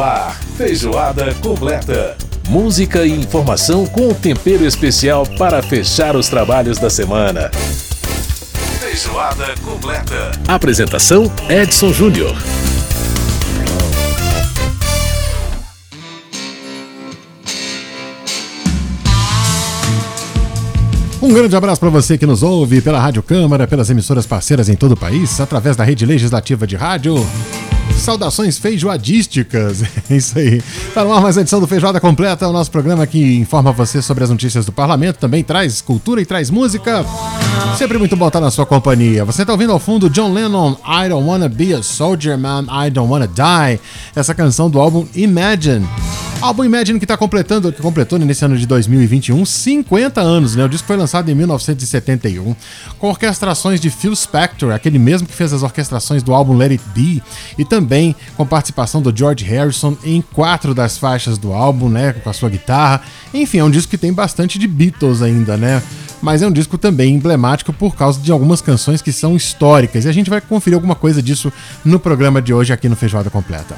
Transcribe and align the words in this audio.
Ar, 0.00 0.38
feijoada 0.56 1.34
completa. 1.42 2.16
Música 2.48 3.04
e 3.04 3.10
informação 3.10 3.84
com 3.84 4.14
tempero 4.14 4.64
especial 4.64 5.26
para 5.36 5.60
fechar 5.60 6.14
os 6.14 6.28
trabalhos 6.28 6.78
da 6.78 6.88
semana. 6.88 7.50
Feijoada 8.78 9.54
completa. 9.64 10.30
Apresentação: 10.46 11.30
Edson 11.48 11.92
Júnior. 11.92 12.36
Um 21.20 21.34
grande 21.34 21.56
abraço 21.56 21.80
para 21.80 21.90
você 21.90 22.16
que 22.16 22.24
nos 22.24 22.44
ouve 22.44 22.80
pela 22.80 23.00
Rádio 23.00 23.22
Câmara, 23.22 23.66
pelas 23.66 23.90
emissoras 23.90 24.26
parceiras 24.26 24.68
em 24.68 24.76
todo 24.76 24.92
o 24.92 24.96
país, 24.96 25.40
através 25.40 25.76
da 25.76 25.82
rede 25.82 26.06
legislativa 26.06 26.66
de 26.66 26.76
rádio. 26.76 27.26
Saudações 28.00 28.58
feijoadísticas. 28.58 29.82
É 30.10 30.16
isso 30.16 30.38
aí. 30.38 30.62
Tá 30.94 31.04
no 31.04 31.20
mais 31.20 31.36
edição 31.36 31.60
do 31.60 31.66
Feijoada 31.66 32.00
Completa, 32.00 32.48
o 32.48 32.52
nosso 32.52 32.70
programa 32.70 33.06
que 33.06 33.36
informa 33.36 33.72
você 33.72 34.00
sobre 34.00 34.24
as 34.24 34.30
notícias 34.30 34.64
do 34.64 34.72
parlamento, 34.72 35.18
também 35.18 35.44
traz 35.44 35.82
cultura 35.82 36.20
e 36.20 36.24
traz 36.24 36.48
música. 36.50 37.04
Sempre 37.76 37.98
muito 37.98 38.16
bom 38.16 38.26
estar 38.26 38.40
na 38.40 38.50
sua 38.50 38.64
companhia. 38.64 39.24
Você 39.26 39.44
tá 39.44 39.52
ouvindo 39.52 39.72
ao 39.72 39.78
fundo 39.78 40.08
John 40.08 40.32
Lennon, 40.32 40.76
I 40.86 41.08
Don't 41.10 41.28
Wanna 41.28 41.48
Be 41.48 41.74
a 41.74 41.82
Soldier 41.82 42.38
Man, 42.38 42.64
I 42.70 42.90
Don't 42.90 43.10
Wanna 43.12 43.28
Die. 43.28 43.80
Essa 44.16 44.34
canção 44.34 44.70
do 44.70 44.80
álbum 44.80 45.06
Imagine. 45.14 45.86
Álbum 46.40 46.64
Imagine 46.64 47.00
que 47.00 47.04
está 47.04 47.16
completando, 47.16 47.72
que 47.72 47.82
completou 47.82 48.16
nesse 48.16 48.44
ano 48.44 48.56
de 48.56 48.64
2021 48.64 49.44
50 49.44 50.20
anos, 50.20 50.54
né? 50.54 50.64
O 50.64 50.68
disco 50.68 50.86
foi 50.86 50.96
lançado 50.96 51.28
em 51.28 51.34
1971, 51.34 52.54
com 52.96 53.08
orquestrações 53.08 53.80
de 53.80 53.90
Phil 53.90 54.14
Spector, 54.14 54.72
aquele 54.72 55.00
mesmo 55.00 55.26
que 55.26 55.34
fez 55.34 55.52
as 55.52 55.64
orquestrações 55.64 56.22
do 56.22 56.32
álbum 56.32 56.56
Let 56.56 56.70
It 56.70 56.84
Be, 56.94 57.20
e 57.58 57.64
também 57.64 58.14
com 58.36 58.46
participação 58.46 59.02
do 59.02 59.14
George 59.14 59.44
Harrison 59.44 59.96
em 60.04 60.22
quatro 60.22 60.74
das 60.74 60.96
faixas 60.96 61.38
do 61.38 61.52
álbum, 61.52 61.88
né? 61.88 62.12
Com 62.12 62.30
a 62.30 62.32
sua 62.32 62.48
guitarra. 62.48 63.02
Enfim, 63.34 63.58
é 63.58 63.64
um 63.64 63.70
disco 63.70 63.90
que 63.90 63.98
tem 63.98 64.12
bastante 64.12 64.60
de 64.60 64.68
Beatles 64.68 65.22
ainda, 65.22 65.56
né? 65.56 65.82
Mas 66.22 66.40
é 66.40 66.46
um 66.46 66.52
disco 66.52 66.78
também 66.78 67.14
emblemático 67.14 67.72
por 67.72 67.96
causa 67.96 68.20
de 68.20 68.30
algumas 68.30 68.60
canções 68.60 69.02
que 69.02 69.10
são 69.10 69.34
históricas. 69.34 70.04
E 70.04 70.08
a 70.08 70.12
gente 70.12 70.30
vai 70.30 70.40
conferir 70.40 70.76
alguma 70.76 70.94
coisa 70.94 71.20
disso 71.20 71.52
no 71.84 71.98
programa 71.98 72.40
de 72.40 72.54
hoje 72.54 72.72
aqui 72.72 72.88
no 72.88 72.94
Feijoada 72.94 73.28
Completa. 73.28 73.74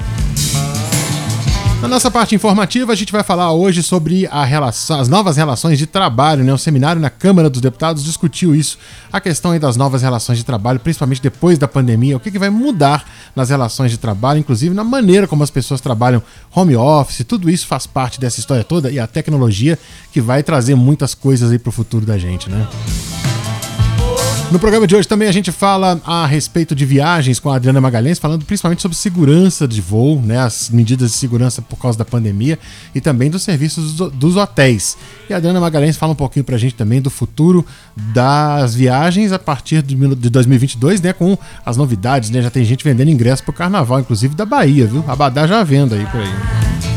Na 1.81 1.87
nossa 1.87 2.11
parte 2.11 2.35
informativa, 2.35 2.93
a 2.93 2.95
gente 2.95 3.11
vai 3.11 3.23
falar 3.23 3.51
hoje 3.53 3.81
sobre 3.81 4.29
relação, 4.45 4.99
as 4.99 5.07
novas 5.07 5.35
relações 5.35 5.79
de 5.79 5.87
trabalho. 5.87 6.43
Né? 6.43 6.53
O 6.53 6.57
seminário 6.57 7.01
na 7.01 7.09
Câmara 7.09 7.49
dos 7.49 7.59
Deputados 7.59 8.03
discutiu 8.03 8.55
isso, 8.55 8.77
a 9.11 9.19
questão 9.19 9.57
das 9.57 9.75
novas 9.75 10.03
relações 10.03 10.37
de 10.37 10.45
trabalho, 10.45 10.79
principalmente 10.79 11.21
depois 11.21 11.57
da 11.57 11.67
pandemia. 11.67 12.15
O 12.15 12.19
que, 12.19 12.29
que 12.29 12.37
vai 12.37 12.51
mudar 12.51 13.03
nas 13.35 13.49
relações 13.49 13.89
de 13.89 13.97
trabalho, 13.97 14.39
inclusive 14.39 14.75
na 14.75 14.83
maneira 14.83 15.27
como 15.27 15.43
as 15.43 15.49
pessoas 15.49 15.81
trabalham 15.81 16.21
home 16.53 16.75
office. 16.75 17.25
Tudo 17.27 17.49
isso 17.49 17.65
faz 17.65 17.87
parte 17.87 18.19
dessa 18.19 18.39
história 18.39 18.63
toda 18.63 18.91
e 18.91 18.99
a 18.99 19.07
tecnologia 19.07 19.77
que 20.13 20.21
vai 20.21 20.43
trazer 20.43 20.75
muitas 20.75 21.15
coisas 21.15 21.51
aí 21.51 21.57
para 21.57 21.69
o 21.69 21.73
futuro 21.73 22.05
da 22.05 22.17
gente, 22.17 22.47
né? 22.47 22.67
No 24.51 24.59
programa 24.59 24.85
de 24.85 24.93
hoje 24.93 25.07
também 25.07 25.29
a 25.29 25.31
gente 25.31 25.49
fala 25.49 26.01
a 26.03 26.25
respeito 26.25 26.75
de 26.75 26.85
viagens 26.85 27.39
com 27.39 27.49
a 27.49 27.55
Adriana 27.55 27.79
Magalhães, 27.79 28.19
falando 28.19 28.43
principalmente 28.43 28.81
sobre 28.81 28.97
segurança 28.97 29.65
de 29.65 29.79
voo, 29.79 30.21
né, 30.21 30.39
as 30.39 30.69
medidas 30.69 31.11
de 31.11 31.17
segurança 31.17 31.61
por 31.61 31.77
causa 31.77 31.97
da 31.97 32.03
pandemia 32.03 32.59
e 32.93 32.99
também 32.99 33.29
dos 33.29 33.43
serviços 33.43 33.93
dos 33.95 34.35
hotéis. 34.35 34.97
E 35.29 35.33
a 35.33 35.37
Adriana 35.37 35.61
Magalhães 35.61 35.95
fala 35.95 36.11
um 36.11 36.17
pouquinho 36.17 36.43
pra 36.43 36.57
gente 36.57 36.75
também 36.75 37.01
do 37.01 37.09
futuro 37.09 37.65
das 37.95 38.75
viagens 38.75 39.31
a 39.31 39.39
partir 39.39 39.81
de 39.81 39.95
2022, 39.95 40.99
né, 40.99 41.13
com 41.13 41.37
as 41.65 41.77
novidades, 41.77 42.29
né, 42.29 42.41
já 42.41 42.49
tem 42.49 42.65
gente 42.65 42.83
vendendo 42.83 43.09
ingresso 43.09 43.43
pro 43.45 43.53
carnaval, 43.53 44.01
inclusive 44.01 44.35
da 44.35 44.45
Bahia, 44.45 44.85
viu? 44.85 45.01
Abadá 45.07 45.47
já 45.47 45.63
venda 45.63 45.95
aí 45.95 46.05
por 46.07 46.19
aí. 46.19 46.90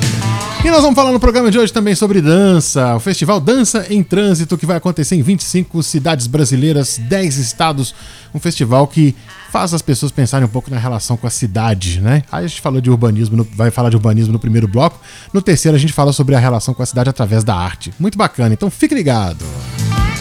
E 0.64 0.70
nós 0.70 0.80
vamos 0.80 0.94
falar 0.94 1.12
no 1.12 1.20
programa 1.20 1.50
de 1.50 1.58
hoje 1.58 1.70
também 1.70 1.94
sobre 1.94 2.22
dança, 2.22 2.96
o 2.96 2.98
festival 3.00 3.38
Dança 3.38 3.84
em 3.90 4.02
Trânsito, 4.02 4.56
que 4.56 4.64
vai 4.64 4.78
acontecer 4.78 5.14
em 5.14 5.20
25 5.20 5.82
cidades 5.82 6.26
brasileiras, 6.26 6.96
10 6.96 7.36
estados. 7.36 7.94
Um 8.34 8.40
festival 8.40 8.86
que 8.86 9.14
faz 9.52 9.74
as 9.74 9.82
pessoas 9.82 10.10
pensarem 10.10 10.46
um 10.46 10.50
pouco 10.50 10.70
na 10.70 10.78
relação 10.78 11.18
com 11.18 11.26
a 11.26 11.30
cidade, 11.30 12.00
né? 12.00 12.22
Aí 12.32 12.46
a 12.46 12.48
gente 12.48 12.62
falou 12.62 12.80
de 12.80 12.90
urbanismo, 12.90 13.46
vai 13.54 13.70
falar 13.70 13.90
de 13.90 13.96
urbanismo 13.96 14.32
no 14.32 14.38
primeiro 14.38 14.66
bloco. 14.66 14.98
No 15.34 15.42
terceiro, 15.42 15.76
a 15.76 15.78
gente 15.78 15.92
fala 15.92 16.14
sobre 16.14 16.34
a 16.34 16.38
relação 16.38 16.72
com 16.72 16.82
a 16.82 16.86
cidade 16.86 17.10
através 17.10 17.44
da 17.44 17.54
arte. 17.54 17.92
Muito 18.00 18.16
bacana, 18.16 18.54
então 18.54 18.70
fique 18.70 18.94
ligado, 18.94 19.44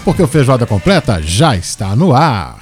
porque 0.04 0.22
o 0.22 0.28
Feijoada 0.28 0.66
Completa 0.66 1.22
já 1.22 1.56
está 1.56 1.96
no 1.96 2.14
ar. 2.14 2.62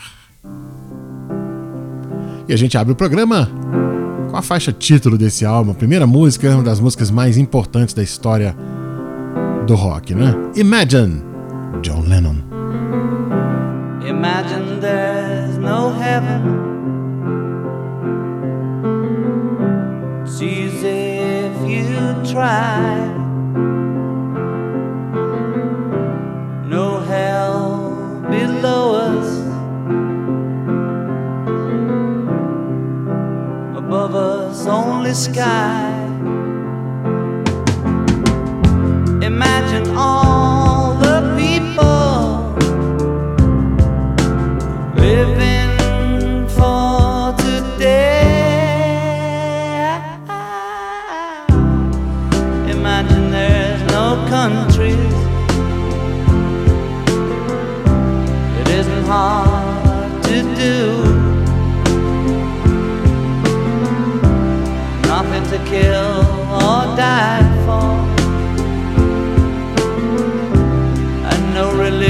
E 2.48 2.54
a 2.54 2.58
gente 2.58 2.78
abre 2.78 2.94
o 2.94 2.96
programa 2.96 3.50
com 4.32 4.38
a 4.38 4.42
faixa 4.42 4.72
título 4.72 5.18
desse 5.18 5.46
álbum, 5.46 5.72
a 5.72 5.76
primeira 5.76 6.08
música, 6.08 6.50
uma 6.50 6.64
das 6.64 6.80
músicas 6.80 7.12
mais 7.12 7.38
importantes 7.38 7.94
da 7.94 8.02
história 8.02 8.56
do 9.68 9.76
rock, 9.76 10.16
né? 10.16 10.34
Imagine, 10.56 11.22
John 11.82 12.04
Lennon. 12.08 12.38
Imagine 14.08 14.80
there's 14.80 15.58
no 15.58 15.94
heaven. 16.00 16.72
If 20.84 21.70
you 21.70 22.24
try. 22.24 22.98
No 26.68 27.00
hell 27.02 27.61
only 35.12 35.34
sky. 35.34 35.92
Imagine 39.22 39.96
all 39.98 40.31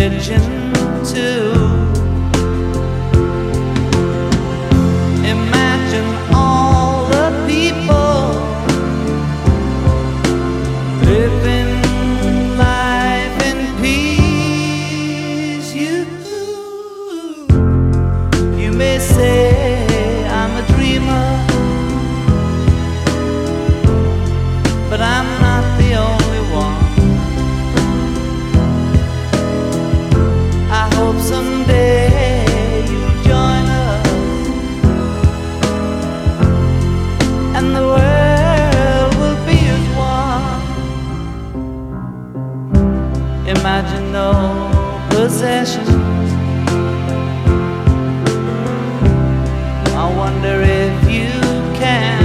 religion 0.09 0.60
Imagine 43.59 44.13
no 44.13 44.31
possessions. 45.09 45.89
I 50.03 50.05
wonder 50.21 50.61
if 50.61 50.95
you 51.15 51.33
can. 51.81 52.23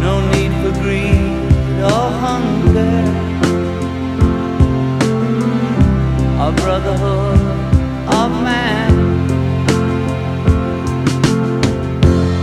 No 0.00 0.14
need 0.32 0.52
for 0.62 0.72
greed 0.80 1.82
or 1.92 2.06
hunger. 2.24 2.98
A 6.46 6.52
brotherhood 6.62 7.40
of 8.20 8.30
man. 8.46 8.92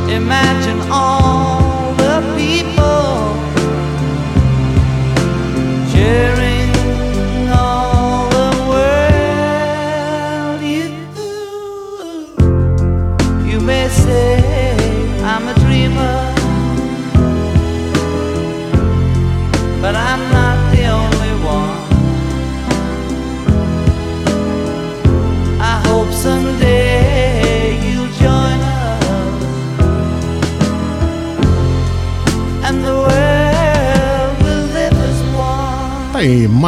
Imagine 0.10 0.80
all 0.92 1.23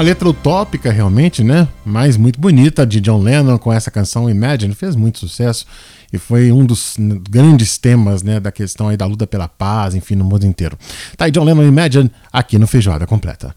letra 0.06 0.30
utópica 0.30 0.92
realmente, 0.92 1.44
né? 1.44 1.68
Mas 1.84 2.16
muito 2.16 2.40
bonita 2.40 2.86
de 2.86 3.02
John 3.02 3.24
Lennon 3.24 3.58
com 3.58 3.74
essa 3.74 3.90
canção 3.90 4.30
Imagine, 4.30 4.76
fez 4.76 4.96
muito 4.96 5.18
sucesso 5.18 5.66
e 6.14 6.20
foi 6.20 6.52
um 6.52 6.64
dos 6.64 6.96
grandes 7.28 7.80
temas, 7.80 8.22
né, 8.22 8.40
da 8.40 8.52
questão 8.52 8.88
aí 8.88 8.96
da 8.96 9.08
luta 9.08 9.26
pela 9.26 9.48
paz, 9.48 9.96
enfim, 9.96 10.14
no 10.14 10.24
mundo 10.24 10.46
inteiro. 10.46 10.78
Tá 11.18 11.26
aí 11.26 11.32
John 11.32 11.44
Lennon 11.44 11.64
Imagine 11.64 12.12
aqui 12.32 12.60
no 12.60 12.68
Feijoada 12.68 13.08
Completa. 13.08 13.56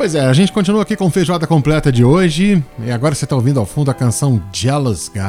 Pois 0.00 0.14
é, 0.14 0.24
a 0.24 0.32
gente 0.32 0.50
continua 0.50 0.80
aqui 0.80 0.96
com 0.96 1.10
feijoada 1.10 1.46
completa 1.46 1.92
de 1.92 2.02
hoje. 2.02 2.64
E 2.82 2.90
agora 2.90 3.14
você 3.14 3.26
está 3.26 3.36
ouvindo 3.36 3.60
ao 3.60 3.66
fundo 3.66 3.90
a 3.90 3.94
canção 3.94 4.42
Jealous 4.50 5.10
Guy. 5.10 5.20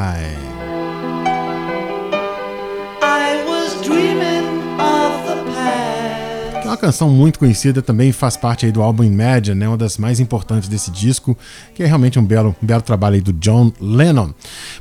É 6.63 6.73
uma 6.73 6.77
canção 6.77 7.09
muito 7.09 7.37
conhecida, 7.37 7.81
também 7.81 8.13
faz 8.13 8.37
parte 8.37 8.65
aí 8.65 8.71
do 8.71 8.81
álbum 8.81 9.03
Imagine, 9.03 9.59
né? 9.59 9.67
Uma 9.67 9.75
das 9.75 9.97
mais 9.97 10.21
importantes 10.21 10.69
desse 10.69 10.89
disco, 10.89 11.37
que 11.75 11.83
é 11.83 11.85
realmente 11.85 12.17
um 12.17 12.23
belo, 12.23 12.55
um 12.63 12.65
belo 12.65 12.81
trabalho 12.81 13.15
aí 13.15 13.21
do 13.21 13.33
John 13.33 13.73
Lennon. 13.81 14.29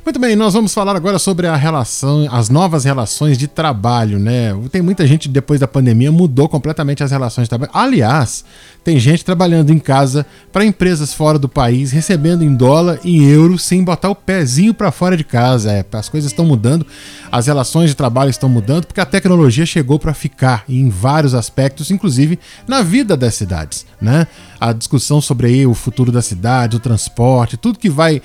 Muito 0.05 0.17
bem, 0.17 0.33
nós 0.37 0.53
vamos 0.53 0.73
falar 0.73 0.95
agora 0.95 1.19
sobre 1.19 1.47
a 1.47 1.55
relação, 1.57 2.29
as 2.31 2.49
novas 2.49 2.85
relações 2.85 3.37
de 3.37 3.45
trabalho, 3.45 4.19
né? 4.19 4.57
Tem 4.71 4.81
muita 4.81 5.05
gente 5.05 5.27
depois 5.27 5.59
da 5.59 5.67
pandemia 5.67 6.13
mudou 6.13 6.47
completamente 6.47 7.03
as 7.03 7.11
relações 7.11 7.43
de 7.45 7.49
trabalho. 7.49 7.71
Aliás, 7.73 8.45
tem 8.83 8.99
gente 8.99 9.23
trabalhando 9.23 9.71
em 9.71 9.77
casa 9.77 10.25
para 10.51 10.65
empresas 10.65 11.13
fora 11.13 11.37
do 11.37 11.47
país, 11.47 11.91
recebendo 11.91 12.43
em 12.43 12.55
dólar, 12.55 12.99
em 13.05 13.23
euro, 13.25 13.57
sem 13.57 13.83
botar 13.83 14.09
o 14.09 14.15
pezinho 14.15 14.73
para 14.73 14.91
fora 14.91 15.15
de 15.15 15.23
casa. 15.23 15.71
É, 15.71 15.85
as 15.93 16.09
coisas 16.09 16.31
estão 16.31 16.45
mudando, 16.45 16.85
as 17.31 17.47
relações 17.47 17.89
de 17.89 17.95
trabalho 17.95 18.29
estão 18.29 18.49
mudando, 18.49 18.87
porque 18.87 18.99
a 18.99 19.05
tecnologia 19.05 19.65
chegou 19.65 19.99
para 19.99 20.13
ficar 20.13 20.63
em 20.67 20.89
vários 20.89 21.35
aspectos, 21.35 21.91
inclusive 21.91 22.39
na 22.67 22.81
vida 22.81 23.15
das 23.15 23.35
cidades, 23.35 23.85
né? 24.01 24.25
A 24.59 24.73
discussão 24.73 25.21
sobre 25.21 25.65
o 25.65 25.73
futuro 25.73 26.11
da 26.11 26.21
cidade, 26.21 26.77
o 26.77 26.79
transporte, 26.79 27.57
tudo 27.57 27.79
que 27.79 27.89
vai 27.89 28.21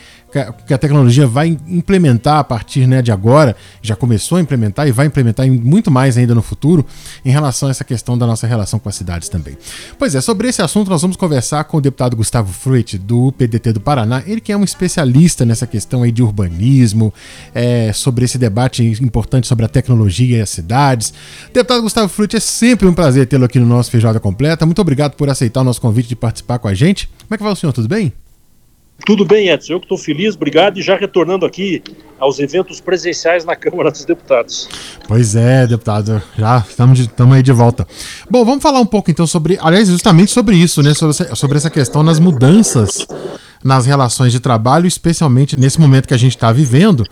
que 0.66 0.74
a 0.74 0.78
tecnologia 0.78 1.26
vai 1.26 1.56
implementar 1.66 2.38
a 2.38 2.44
partir 2.44 2.86
né, 2.86 3.00
de 3.00 3.10
agora, 3.10 3.56
já 3.80 3.96
começou 3.96 4.36
a 4.36 4.40
implementar 4.40 4.86
e 4.86 4.92
vai 4.92 5.06
implementar 5.06 5.46
muito 5.48 5.90
mais 5.90 6.18
ainda 6.18 6.34
no 6.34 6.42
futuro 6.42 6.84
em 7.24 7.30
relação 7.30 7.68
a 7.68 7.70
essa 7.70 7.84
questão 7.84 8.18
da 8.18 8.26
nossa 8.26 8.46
relação 8.46 8.78
com 8.78 8.88
as 8.88 8.94
cidades 8.94 9.28
também. 9.28 9.56
Pois 9.98 10.14
é, 10.14 10.20
sobre 10.20 10.45
esse 10.48 10.62
assunto 10.62 10.90
nós 10.90 11.02
vamos 11.02 11.16
conversar 11.16 11.64
com 11.64 11.76
o 11.76 11.80
deputado 11.80 12.16
Gustavo 12.16 12.52
Fruit, 12.52 12.98
do 12.98 13.32
PDT 13.32 13.72
do 13.72 13.80
Paraná, 13.80 14.22
ele 14.26 14.40
que 14.40 14.52
é 14.52 14.56
um 14.56 14.64
especialista 14.64 15.44
nessa 15.44 15.66
questão 15.66 16.02
aí 16.02 16.12
de 16.12 16.22
urbanismo, 16.22 17.12
é, 17.54 17.92
sobre 17.92 18.24
esse 18.24 18.38
debate 18.38 18.82
importante 19.02 19.46
sobre 19.46 19.64
a 19.64 19.68
tecnologia 19.68 20.38
e 20.38 20.40
as 20.40 20.50
cidades. 20.50 21.12
Deputado 21.52 21.82
Gustavo 21.82 22.08
Fruit, 22.08 22.36
é 22.36 22.40
sempre 22.40 22.86
um 22.86 22.94
prazer 22.94 23.26
tê-lo 23.26 23.44
aqui 23.44 23.58
no 23.58 23.66
nosso 23.66 23.90
Feijoada 23.90 24.20
Completa. 24.20 24.66
Muito 24.66 24.80
obrigado 24.80 25.14
por 25.14 25.28
aceitar 25.28 25.60
o 25.60 25.64
nosso 25.64 25.80
convite 25.80 26.08
de 26.08 26.16
participar 26.16 26.58
com 26.58 26.68
a 26.68 26.74
gente. 26.74 27.08
Como 27.26 27.34
é 27.34 27.36
que 27.36 27.42
vai 27.42 27.52
o 27.52 27.56
senhor? 27.56 27.72
Tudo 27.72 27.88
bem? 27.88 28.12
Tudo 29.04 29.24
bem, 29.24 29.48
Edson. 29.48 29.74
Eu 29.74 29.80
que 29.80 29.84
estou 29.84 29.98
feliz, 29.98 30.34
obrigado. 30.34 30.78
E 30.78 30.82
já 30.82 30.96
retornando 30.96 31.44
aqui 31.44 31.82
aos 32.18 32.38
eventos 32.38 32.80
presenciais 32.80 33.44
na 33.44 33.54
Câmara 33.54 33.90
dos 33.90 34.04
Deputados. 34.04 34.68
Pois 35.06 35.36
é, 35.36 35.66
deputado. 35.66 36.22
Já 36.36 36.64
estamos, 36.68 36.98
estamos 36.98 37.36
aí 37.36 37.42
de 37.42 37.52
volta. 37.52 37.86
Bom, 38.30 38.44
vamos 38.44 38.62
falar 38.62 38.80
um 38.80 38.86
pouco 38.86 39.10
então 39.10 39.26
sobre, 39.26 39.58
aliás, 39.60 39.88
justamente 39.88 40.30
sobre 40.30 40.56
isso, 40.56 40.82
né? 40.82 40.94
Sobre, 40.94 41.36
sobre 41.36 41.56
essa 41.58 41.70
questão 41.70 42.02
nas 42.02 42.18
mudanças 42.18 43.06
nas 43.62 43.86
relações 43.86 44.32
de 44.32 44.40
trabalho, 44.40 44.86
especialmente 44.86 45.58
nesse 45.58 45.80
momento 45.80 46.06
que 46.06 46.14
a 46.14 46.18
gente 46.18 46.36
está 46.36 46.52
vivendo, 46.52 47.04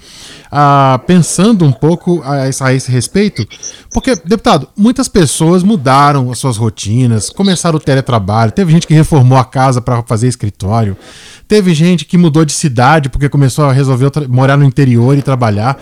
ah, 0.50 1.00
pensando 1.06 1.64
um 1.64 1.72
pouco 1.72 2.22
a, 2.22 2.42
a, 2.42 2.74
esse 2.74 2.90
respeito, 2.90 3.46
porque, 3.92 4.14
deputado, 4.16 4.68
muitas 4.76 5.08
pessoas 5.08 5.62
mudaram 5.62 6.30
as 6.30 6.38
suas 6.38 6.56
rotinas, 6.56 7.30
começaram 7.30 7.76
o 7.76 7.80
teletrabalho, 7.80 8.52
teve 8.52 8.72
gente 8.72 8.86
que 8.86 8.94
reformou 8.94 9.38
a 9.38 9.44
casa 9.44 9.80
para 9.80 10.02
fazer 10.02 10.28
escritório, 10.28 10.96
teve 11.48 11.74
gente 11.74 12.04
que 12.04 12.16
mudou 12.16 12.44
de 12.44 12.52
cidade 12.52 13.08
porque 13.08 13.28
começou 13.28 13.64
a 13.64 13.72
resolver 13.72 14.10
morar 14.28 14.56
no 14.56 14.64
interior 14.64 15.16
e 15.16 15.22
trabalhar. 15.22 15.78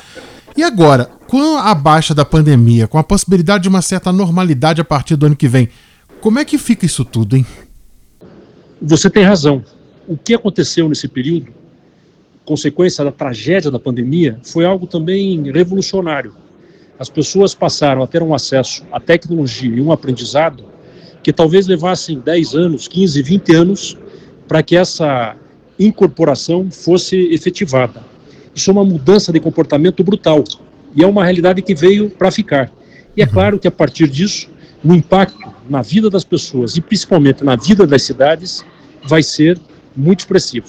E 0.56 0.62
agora, 0.62 1.10
com 1.26 1.56
a 1.56 1.74
baixa 1.74 2.14
da 2.14 2.24
pandemia, 2.24 2.86
com 2.86 2.98
a 2.98 3.04
possibilidade 3.04 3.62
de 3.62 3.68
uma 3.68 3.80
certa 3.80 4.12
normalidade 4.12 4.80
a 4.80 4.84
partir 4.84 5.16
do 5.16 5.26
ano 5.26 5.36
que 5.36 5.48
vem, 5.48 5.68
como 6.20 6.38
é 6.38 6.44
que 6.44 6.58
fica 6.58 6.84
isso 6.84 7.04
tudo, 7.04 7.36
hein? 7.36 7.46
Você 8.80 9.08
tem 9.08 9.24
razão 9.24 9.64
o 10.06 10.16
que 10.16 10.34
aconteceu 10.34 10.88
nesse 10.88 11.08
período, 11.08 11.52
consequência 12.44 13.04
da 13.04 13.12
tragédia 13.12 13.70
da 13.70 13.78
pandemia, 13.78 14.38
foi 14.42 14.64
algo 14.64 14.86
também 14.86 15.50
revolucionário. 15.50 16.34
As 16.98 17.08
pessoas 17.08 17.54
passaram 17.54 18.02
a 18.02 18.06
ter 18.06 18.22
um 18.22 18.34
acesso 18.34 18.84
à 18.92 19.00
tecnologia 19.00 19.74
e 19.74 19.80
um 19.80 19.92
aprendizado 19.92 20.64
que 21.22 21.32
talvez 21.32 21.66
levassem 21.66 22.18
10 22.18 22.54
anos, 22.54 22.88
15, 22.88 23.22
20 23.22 23.54
anos 23.54 23.96
para 24.48 24.62
que 24.62 24.76
essa 24.76 25.36
incorporação 25.78 26.70
fosse 26.70 27.16
efetivada. 27.32 28.02
Isso 28.54 28.70
é 28.70 28.72
uma 28.72 28.84
mudança 28.84 29.32
de 29.32 29.40
comportamento 29.40 30.04
brutal 30.04 30.44
e 30.94 31.02
é 31.02 31.06
uma 31.06 31.24
realidade 31.24 31.62
que 31.62 31.74
veio 31.74 32.10
para 32.10 32.30
ficar. 32.30 32.70
E 33.16 33.22
é 33.22 33.26
claro 33.26 33.58
que 33.58 33.68
a 33.68 33.70
partir 33.70 34.08
disso, 34.08 34.48
o 34.84 34.92
impacto 34.92 35.38
na 35.68 35.80
vida 35.80 36.10
das 36.10 36.24
pessoas 36.24 36.76
e 36.76 36.80
principalmente 36.80 37.44
na 37.44 37.56
vida 37.56 37.86
das 37.86 38.02
cidades 38.02 38.64
vai 39.04 39.22
ser 39.22 39.58
muito 39.96 40.20
expressivo. 40.20 40.66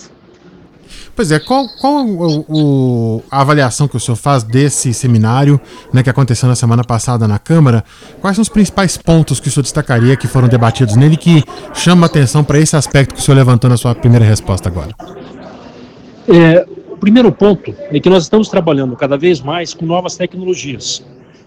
Pois 1.15 1.31
é, 1.31 1.39
qual, 1.39 1.67
qual 1.79 2.05
o, 2.05 2.45
o, 2.49 3.23
a 3.29 3.41
avaliação 3.41 3.87
que 3.87 3.95
o 3.95 3.99
senhor 3.99 4.15
faz 4.15 4.43
desse 4.43 4.93
seminário 4.93 5.61
né, 5.91 6.01
que 6.01 6.09
aconteceu 6.09 6.49
na 6.49 6.55
semana 6.55 6.83
passada 6.83 7.27
na 7.27 7.37
Câmara? 7.37 7.83
Quais 8.19 8.35
são 8.35 8.41
os 8.41 8.49
principais 8.49 8.97
pontos 8.97 9.39
que 9.39 9.47
o 9.47 9.51
senhor 9.51 9.61
destacaria 9.61 10.15
que 10.15 10.27
foram 10.27 10.47
debatidos 10.47 10.95
nele 10.95 11.15
que 11.15 11.43
chama 11.73 12.07
atenção 12.07 12.43
para 12.43 12.59
esse 12.59 12.75
aspecto 12.75 13.13
que 13.13 13.19
o 13.19 13.23
senhor 13.23 13.37
levantou 13.37 13.69
na 13.69 13.77
sua 13.77 13.93
primeira 13.93 14.25
resposta 14.25 14.69
agora? 14.69 14.95
É, 16.27 16.65
o 16.89 16.97
primeiro 16.97 17.31
ponto 17.31 17.75
é 17.91 17.99
que 17.99 18.09
nós 18.09 18.23
estamos 18.23 18.49
trabalhando 18.49 18.95
cada 18.95 19.17
vez 19.17 19.39
mais 19.39 19.73
com 19.73 19.85
novas 19.85 20.15
tecnologias. 20.15 21.03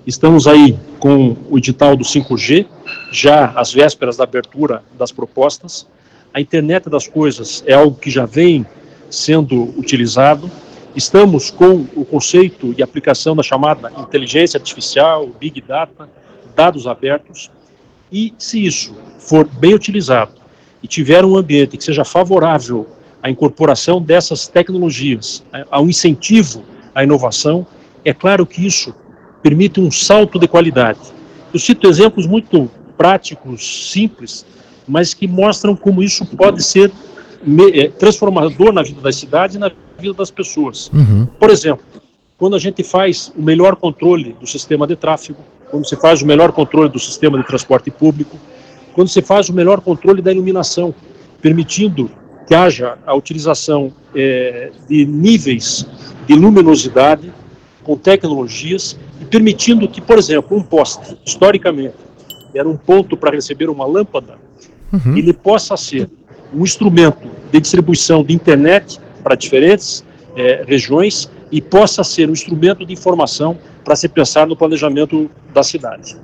Estamos 0.06 0.46
aí 0.46 0.78
com 1.00 1.36
o 1.50 1.58
edital 1.58 1.96
do 1.96 2.04
5G, 2.04 2.66
já 3.10 3.46
às 3.56 3.72
vésperas 3.72 4.16
da 4.16 4.22
abertura 4.22 4.84
das 4.96 5.10
propostas 5.10 5.86
a 6.32 6.40
internet 6.40 6.88
das 6.88 7.06
coisas 7.06 7.62
é 7.66 7.74
algo 7.74 7.96
que 7.96 8.10
já 8.10 8.26
vem 8.26 8.66
sendo 9.10 9.62
utilizado. 9.78 10.50
Estamos 10.94 11.50
com 11.50 11.86
o 11.94 12.04
conceito 12.04 12.74
e 12.76 12.82
aplicação 12.82 13.36
da 13.36 13.42
chamada 13.42 13.92
inteligência 13.98 14.58
artificial, 14.58 15.28
big 15.38 15.60
data, 15.60 16.08
dados 16.54 16.86
abertos. 16.86 17.50
E 18.10 18.32
se 18.38 18.64
isso 18.64 18.94
for 19.18 19.46
bem 19.46 19.74
utilizado 19.74 20.32
e 20.82 20.86
tiver 20.86 21.24
um 21.24 21.36
ambiente 21.36 21.76
que 21.76 21.84
seja 21.84 22.04
favorável 22.04 22.86
à 23.22 23.30
incorporação 23.30 24.00
dessas 24.00 24.46
tecnologias, 24.46 25.42
ao 25.70 25.86
incentivo 25.86 26.64
à 26.94 27.02
inovação, 27.02 27.66
é 28.04 28.14
claro 28.14 28.46
que 28.46 28.64
isso 28.64 28.94
permite 29.42 29.80
um 29.80 29.90
salto 29.90 30.38
de 30.38 30.46
qualidade. 30.48 31.00
Eu 31.52 31.58
cito 31.58 31.88
exemplos 31.88 32.26
muito 32.26 32.70
práticos, 32.96 33.90
simples, 33.92 34.46
mas 34.86 35.14
que 35.14 35.26
mostram 35.26 35.74
como 35.74 36.02
isso 36.02 36.24
pode 36.24 36.62
ser 36.62 36.92
é, 37.72 37.88
transformador 37.88 38.72
na 38.72 38.82
vida 38.82 39.00
das 39.00 39.16
cidades 39.16 39.56
e 39.56 39.58
na 39.58 39.70
vida 39.98 40.14
das 40.14 40.30
pessoas. 40.30 40.90
Uhum. 40.92 41.26
Por 41.38 41.50
exemplo, 41.50 41.84
quando 42.38 42.56
a 42.56 42.58
gente 42.58 42.82
faz 42.82 43.32
o 43.36 43.42
melhor 43.42 43.76
controle 43.76 44.36
do 44.38 44.46
sistema 44.46 44.86
de 44.86 44.96
tráfego, 44.96 45.38
quando 45.70 45.86
se 45.86 45.96
faz 45.96 46.22
o 46.22 46.26
melhor 46.26 46.52
controle 46.52 46.88
do 46.88 46.98
sistema 46.98 47.38
de 47.38 47.46
transporte 47.46 47.90
público, 47.90 48.38
quando 48.94 49.08
se 49.08 49.22
faz 49.22 49.48
o 49.48 49.52
melhor 49.52 49.80
controle 49.80 50.22
da 50.22 50.32
iluminação, 50.32 50.94
permitindo 51.40 52.10
que 52.46 52.54
haja 52.54 52.96
a 53.06 53.14
utilização 53.14 53.92
é, 54.14 54.70
de 54.88 55.04
níveis 55.04 55.86
de 56.26 56.34
luminosidade 56.34 57.32
com 57.82 57.96
tecnologias 57.96 58.98
e 59.20 59.24
permitindo 59.24 59.88
que, 59.88 60.00
por 60.00 60.18
exemplo, 60.18 60.56
um 60.56 60.62
poste, 60.62 61.16
historicamente, 61.24 61.94
era 62.54 62.68
um 62.68 62.76
ponto 62.76 63.16
para 63.16 63.30
receber 63.30 63.68
uma 63.68 63.86
lâmpada, 63.86 64.38
uhum. 64.92 65.16
ele 65.16 65.32
possa 65.32 65.76
ser 65.76 66.08
um 66.54 66.62
instrumento 66.62 67.28
de 67.50 67.60
distribuição 67.60 68.22
de 68.22 68.34
internet 68.34 68.98
para 69.22 69.34
diferentes 69.34 70.04
é, 70.36 70.64
regiões 70.66 71.28
e 71.50 71.60
possa 71.60 72.04
ser 72.04 72.28
um 72.28 72.32
instrumento 72.32 72.84
de 72.84 72.92
informação 72.92 73.58
para 73.84 73.96
se 73.96 74.08
pensar 74.08 74.46
no 74.46 74.56
planejamento 74.56 75.30
da 75.54 75.62
cidade. 75.62 76.16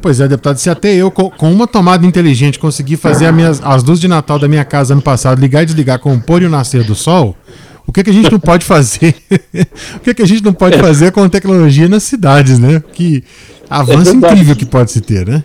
Pois 0.00 0.20
é, 0.20 0.28
deputado, 0.28 0.58
se 0.58 0.68
até 0.68 0.94
eu, 0.94 1.10
com, 1.10 1.32
uma 1.50 1.66
tomada 1.66 2.04
inteligente, 2.04 2.58
conseguir 2.58 2.96
fazer 2.96 3.26
as, 3.26 3.34
minhas, 3.34 3.60
as 3.64 3.82
luzes 3.82 4.00
de 4.00 4.06
Natal 4.06 4.38
da 4.38 4.46
minha 4.46 4.64
casa 4.64 4.92
ano 4.92 5.00
passado, 5.00 5.40
ligar 5.40 5.62
e 5.62 5.66
desligar 5.66 5.98
com 5.98 6.12
o 6.14 6.20
pôr 6.20 6.42
e 6.42 6.44
o 6.44 6.50
nascer 6.50 6.84
do 6.84 6.94
sol, 6.94 7.34
o 7.86 7.92
que, 7.92 8.04
que 8.04 8.10
a 8.10 8.12
gente 8.12 8.30
não 8.30 8.38
pode 8.38 8.64
fazer? 8.64 9.14
o 9.96 10.00
que, 10.00 10.12
que 10.12 10.22
a 10.22 10.26
gente 10.26 10.42
não 10.44 10.52
pode 10.52 10.78
fazer 10.78 11.10
com 11.10 11.26
tecnologia 11.28 11.88
nas 11.88 12.02
cidades, 12.02 12.58
né? 12.58 12.82
Que 12.92 13.24
avanço 13.68 14.10
É 14.10 14.12
incrível 14.12 14.54
que 14.54 14.66
pode 14.66 14.90
se 14.90 15.00
ter, 15.00 15.26
né? 15.26 15.42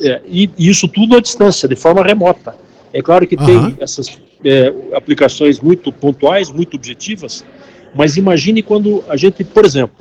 É, 0.00 0.20
e 0.26 0.50
e 0.58 0.68
isso 0.68 0.88
tudo 0.88 1.16
à 1.16 1.20
distância, 1.20 1.68
de 1.68 1.76
forma 1.76 2.02
remota. 2.02 2.56
É 2.92 3.02
claro 3.02 3.26
que 3.26 3.36
Aham. 3.36 3.46
tem 3.46 3.76
essas 3.80 4.18
é, 4.44 4.72
aplicações 4.94 5.60
muito 5.60 5.92
pontuais, 5.92 6.50
muito 6.50 6.76
objetivas, 6.76 7.44
mas 7.94 8.16
imagine 8.16 8.62
quando 8.62 9.04
a 9.08 9.16
gente, 9.16 9.42
por 9.44 9.64
exemplo, 9.64 9.96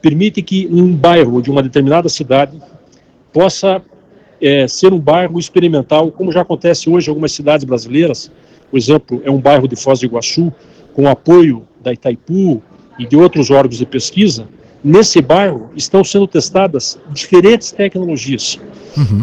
permite 0.00 0.42
que 0.42 0.68
um 0.70 0.94
bairro 0.94 1.42
de 1.42 1.50
uma 1.50 1.62
determinada 1.62 2.08
cidade 2.08 2.60
possa 3.32 3.82
é, 4.40 4.66
ser 4.68 4.92
um 4.92 4.98
bairro 4.98 5.38
experimental, 5.38 6.10
como 6.10 6.32
já 6.32 6.42
acontece 6.42 6.88
hoje 6.88 7.08
em 7.08 7.10
algumas 7.10 7.32
cidades 7.32 7.64
brasileiras. 7.64 8.30
Por 8.70 8.78
exemplo, 8.78 9.22
é 9.24 9.30
um 9.30 9.40
bairro 9.40 9.66
de 9.66 9.76
Foz 9.76 10.00
do 10.00 10.06
Iguaçu, 10.06 10.52
com 10.92 11.08
apoio 11.08 11.66
da 11.80 11.92
Itaipu 11.92 12.62
e 12.98 13.06
de 13.06 13.16
outros 13.16 13.50
órgãos 13.50 13.78
de 13.78 13.86
pesquisa. 13.86 14.48
Nesse 14.82 15.20
bairro 15.20 15.70
estão 15.74 16.04
sendo 16.04 16.26
testadas 16.26 16.98
diferentes 17.10 17.72
tecnologias, 17.72 18.60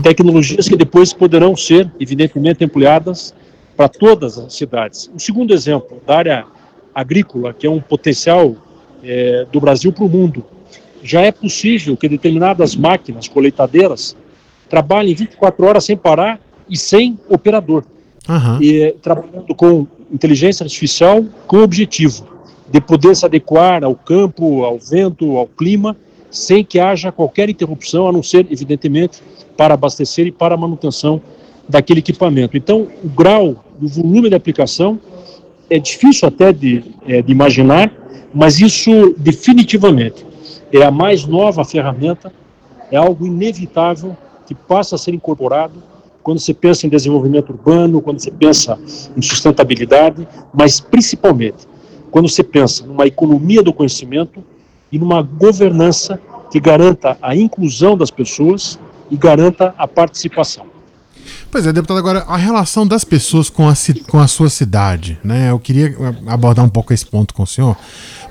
tecnologias 0.03 0.67
que 0.67 0.75
depois 0.75 1.13
poderão 1.13 1.55
ser, 1.55 1.89
evidentemente, 1.97 2.63
ampliadas 2.63 3.33
para 3.75 3.87
todas 3.87 4.37
as 4.37 4.53
cidades. 4.53 5.09
Um 5.13 5.19
segundo 5.19 5.53
exemplo, 5.53 6.01
da 6.05 6.17
área 6.17 6.45
agrícola, 6.93 7.53
que 7.53 7.65
é 7.65 7.69
um 7.69 7.79
potencial 7.79 8.55
eh, 9.03 9.45
do 9.51 9.61
Brasil 9.61 9.93
para 9.93 10.03
o 10.03 10.09
mundo. 10.09 10.45
Já 11.01 11.21
é 11.21 11.31
possível 11.31 11.95
que 11.95 12.09
determinadas 12.09 12.75
máquinas 12.75 13.27
colheitadeiras 13.27 14.15
trabalhem 14.69 15.15
24 15.15 15.65
horas 15.65 15.85
sem 15.85 15.95
parar 15.95 16.39
e 16.69 16.77
sem 16.77 17.17
operador, 17.29 17.85
Aham. 18.27 18.59
e 18.61 18.81
eh, 18.81 18.95
trabalhando 19.01 19.55
com 19.55 19.87
inteligência 20.11 20.65
artificial 20.65 21.25
com 21.47 21.57
o 21.57 21.63
objetivo 21.63 22.34
de 22.69 22.81
poder 22.81 23.15
se 23.15 23.25
adequar 23.25 23.83
ao 23.83 23.95
campo, 23.95 24.63
ao 24.63 24.79
vento, 24.79 25.37
ao 25.37 25.47
clima, 25.47 25.95
sem 26.29 26.63
que 26.63 26.79
haja 26.79 27.11
qualquer 27.11 27.49
interrupção, 27.49 28.07
a 28.07 28.11
não 28.11 28.23
ser, 28.23 28.47
evidentemente, 28.51 29.21
para 29.55 29.73
abastecer 29.73 30.27
e 30.27 30.31
para 30.31 30.55
a 30.55 30.57
manutenção 30.57 31.21
daquele 31.67 31.99
equipamento. 31.99 32.57
Então, 32.57 32.87
o 33.03 33.09
grau, 33.09 33.63
o 33.81 33.87
volume 33.87 34.29
de 34.29 34.35
aplicação 34.35 34.99
é 35.69 35.79
difícil 35.79 36.27
até 36.27 36.51
de, 36.51 36.83
eh, 37.07 37.21
de 37.21 37.31
imaginar, 37.31 37.91
mas 38.33 38.59
isso 38.59 39.15
definitivamente 39.17 40.25
é 40.71 40.83
a 40.83 40.91
mais 40.91 41.25
nova 41.25 41.63
ferramenta, 41.63 42.31
é 42.91 42.97
algo 42.97 43.25
inevitável 43.25 44.15
que 44.45 44.53
passa 44.53 44.95
a 44.95 44.97
ser 44.97 45.13
incorporado 45.13 45.81
quando 46.21 46.39
você 46.39 46.53
pensa 46.53 46.85
em 46.85 46.89
desenvolvimento 46.89 47.51
urbano, 47.51 48.01
quando 48.01 48.19
você 48.19 48.31
pensa 48.31 48.77
em 49.15 49.21
sustentabilidade, 49.21 50.27
mas 50.53 50.79
principalmente 50.79 51.67
quando 52.15 52.29
você 52.29 52.45
pensa 52.45 52.87
numa 52.87 53.05
economia 53.05 53.61
do 53.61 53.73
conhecimento 53.73 54.41
e 54.89 54.97
numa 54.97 55.21
governança 55.21 56.17
que 56.49 56.61
garanta 56.61 57.17
a 57.21 57.35
inclusão 57.35 57.97
das 57.97 58.09
pessoas 58.09 58.79
e 59.11 59.17
garanta 59.17 59.75
a 59.77 59.85
participação. 59.85 60.65
Pois 61.51 61.65
é, 61.65 61.71
deputado, 61.73 61.97
agora 61.97 62.23
a 62.27 62.37
relação 62.37 62.85
das 62.85 63.03
pessoas 63.03 63.49
com 63.49 63.67
a, 63.69 63.73
com 64.07 64.19
a 64.19 64.27
sua 64.27 64.49
cidade, 64.49 65.17
né? 65.23 65.49
Eu 65.51 65.59
queria 65.59 65.95
abordar 66.27 66.63
um 66.65 66.69
pouco 66.69 66.93
esse 66.93 67.05
ponto 67.05 67.33
com 67.33 67.43
o 67.43 67.47
senhor, 67.47 67.75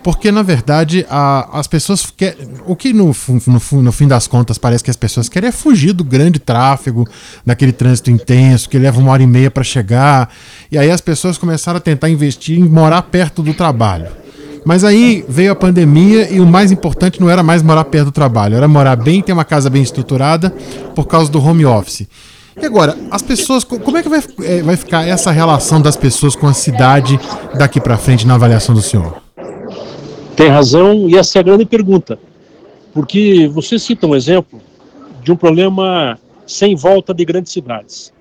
porque 0.03 0.31
na 0.31 0.43
verdade 0.43 1.07
a- 1.09 1.49
as 1.59 1.67
pessoas 1.67 2.07
quer, 2.17 2.37
o 2.67 2.77
que 2.77 2.93
no, 2.93 3.15
no, 3.47 3.83
no 3.83 3.93
fim 3.93 4.07
das 4.07 4.27
contas 4.27 4.59
parece 4.59 4.85
que 4.85 4.91
as 4.91 4.97
pessoas 4.97 5.29
querem 5.29 5.49
é 5.49 5.53
fugir 5.53 5.93
do 5.93 6.05
grande 6.05 6.39
tráfego, 6.39 7.09
daquele 7.45 7.73
trânsito 7.73 8.11
intenso 8.11 8.69
que 8.69 8.79
leva 8.79 9.01
uma 9.01 9.11
hora 9.13 9.23
e 9.23 9.27
meia 9.27 9.51
para 9.51 9.65
chegar, 9.65 10.31
e 10.71 10.77
aí 10.79 10.91
as 10.91 11.01
pessoas 11.01 11.39
começaram 11.39 11.79
a 11.79 11.81
tentar 11.81 12.09
investir 12.11 12.59
em 12.59 12.65
morar 12.65 13.03
perto 13.03 13.43
do 13.43 13.55
trabalho. 13.55 14.09
Mas 14.67 14.83
aí 14.83 15.23
veio 15.29 15.53
a 15.53 15.55
pandemia 15.55 16.31
e 16.33 16.41
o 16.41 16.47
mais 16.47 16.73
importante 16.73 17.21
não 17.21 17.29
era 17.29 17.43
mais 17.43 17.63
morar 17.63 17.85
perto 17.85 18.07
do 18.07 18.13
trabalho, 18.13 18.57
era 18.57 18.67
morar 18.67 18.97
bem, 18.97 19.21
ter 19.21 19.33
uma 19.33 19.45
casa 19.45 19.69
bem 19.69 19.83
estruturada 19.83 20.49
por 20.95 21.07
causa 21.07 21.31
do 21.31 21.39
home 21.39 21.67
office. 21.67 22.07
E 22.61 22.65
agora, 22.67 22.97
as 23.11 23.23
pessoas, 23.23 23.65
co- 23.65 23.81
como 23.81 23.97
é 23.99 24.03
que 24.03 24.09
vai, 24.09 24.21
eh, 24.43 24.63
vai 24.63 24.77
ficar 24.77 25.07
essa 25.07 25.31
relação 25.31 25.81
das 25.83 25.97
pessoas 25.97 26.37
com 26.37 26.47
a 26.47 26.55
cidade 26.55 27.19
daqui 27.59 27.81
pra 27.81 27.97
frente 27.97 28.27
na 28.27 28.35
avaliação 28.35 28.75
do 28.75 28.81
senhor? 28.83 29.21
Tem 30.37 30.49
razão, 30.49 31.09
e 31.09 31.17
essa 31.17 31.39
é 31.39 31.41
a 31.41 31.43
grande 31.43 31.65
pergunta. 31.65 32.19
Porque 32.93 33.49
você 33.53 33.79
cita 33.79 34.07
um 34.07 34.15
exemplo 34.15 34.61
de 35.23 35.33
um 35.33 35.37
problema 35.37 36.19
sem 36.47 36.77
volta 36.77 37.13
de 37.13 37.25
grandes 37.25 37.53
cidades. 37.53 38.13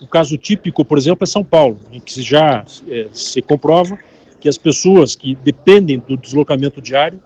O 0.00 0.06
caso 0.06 0.36
típico, 0.38 0.84
por 0.84 0.96
exemplo, 0.96 1.24
é 1.24 1.26
São 1.26 1.44
Paulo, 1.44 1.78
em 1.92 2.00
que 2.00 2.22
já 2.22 2.64
eh, 2.88 3.08
se 3.12 3.42
comprova 3.42 3.98
que 4.40 4.48
as 4.48 4.56
pessoas 4.58 5.14
que 5.14 5.34
dependem 5.44 6.02
do 6.06 6.16
deslocamento 6.16 6.80
diário 6.80 7.20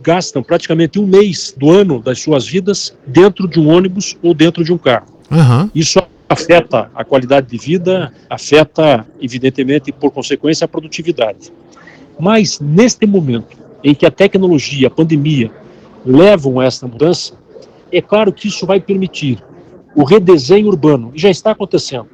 gastam 0.00 0.42
praticamente 0.42 0.98
um 0.98 1.06
mês 1.06 1.54
do 1.56 1.70
ano 1.70 2.00
das 2.00 2.20
suas 2.20 2.46
vidas 2.46 2.94
dentro 3.06 3.46
de 3.48 3.60
um 3.60 3.68
ônibus 3.68 4.16
ou 4.22 4.32
dentro 4.34 4.64
de 4.64 4.72
um 4.72 4.78
carro. 4.78 5.11
Aham. 5.32 5.70
Isso 5.74 6.00
afeta 6.28 6.90
a 6.94 7.04
qualidade 7.04 7.48
de 7.48 7.58
vida, 7.58 8.12
afeta, 8.28 9.06
evidentemente, 9.20 9.90
por 9.90 10.10
consequência, 10.10 10.64
a 10.64 10.68
produtividade. 10.68 11.52
Mas, 12.18 12.60
neste 12.60 13.06
momento 13.06 13.56
em 13.82 13.94
que 13.94 14.06
a 14.06 14.10
tecnologia, 14.10 14.88
a 14.88 14.90
pandemia, 14.90 15.50
levam 16.04 16.60
a 16.60 16.64
esta 16.64 16.86
mudança, 16.86 17.34
é 17.90 18.00
claro 18.00 18.32
que 18.32 18.48
isso 18.48 18.66
vai 18.66 18.80
permitir 18.80 19.42
o 19.94 20.04
redesenho 20.04 20.68
urbano, 20.68 21.12
e 21.14 21.18
já 21.18 21.28
está 21.28 21.50
acontecendo. 21.50 22.08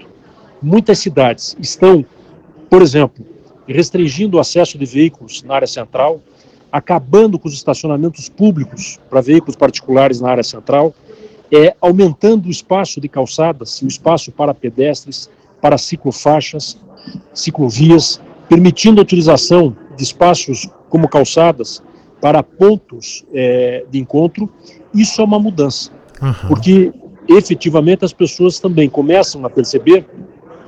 Muitas 0.60 0.98
cidades 0.98 1.56
estão, 1.60 2.04
por 2.68 2.82
exemplo, 2.82 3.24
restringindo 3.68 4.36
o 4.36 4.40
acesso 4.40 4.76
de 4.76 4.84
veículos 4.84 5.42
na 5.42 5.54
área 5.54 5.68
central, 5.68 6.20
acabando 6.72 7.38
com 7.38 7.48
os 7.48 7.54
estacionamentos 7.54 8.28
públicos 8.28 8.98
para 9.08 9.20
veículos 9.20 9.56
particulares 9.56 10.20
na 10.20 10.30
área 10.30 10.42
central, 10.42 10.94
é, 11.52 11.74
aumentando 11.80 12.46
o 12.46 12.50
espaço 12.50 13.00
de 13.00 13.08
calçadas, 13.08 13.80
o 13.82 13.86
espaço 13.86 14.30
para 14.30 14.54
pedestres, 14.54 15.30
para 15.60 15.78
ciclofaixas, 15.78 16.78
ciclovias, 17.32 18.20
permitindo 18.48 19.00
a 19.00 19.02
utilização 19.02 19.76
de 19.96 20.02
espaços 20.02 20.68
como 20.88 21.08
calçadas 21.08 21.82
para 22.20 22.42
pontos 22.42 23.24
é, 23.32 23.84
de 23.90 23.98
encontro. 23.98 24.48
Isso 24.94 25.20
é 25.20 25.24
uma 25.24 25.38
mudança, 25.38 25.90
Aham. 26.20 26.48
porque 26.48 26.92
efetivamente 27.28 28.04
as 28.04 28.12
pessoas 28.12 28.58
também 28.58 28.88
começam 28.88 29.44
a 29.44 29.50
perceber 29.50 30.06